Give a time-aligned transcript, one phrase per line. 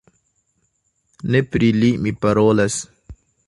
[1.35, 2.83] Ne pri li mi parolas!